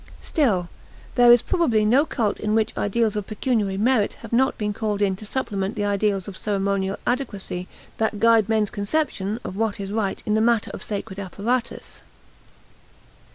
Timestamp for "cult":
2.07-2.39